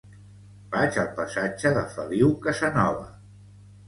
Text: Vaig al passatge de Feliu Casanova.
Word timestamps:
Vaig 0.75 0.95
al 1.01 1.11
passatge 1.19 1.71
de 1.75 1.83
Feliu 1.97 2.31
Casanova. 2.47 3.05